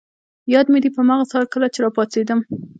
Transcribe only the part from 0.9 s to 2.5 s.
په هماغه سهار کله چي راپاڅېدم.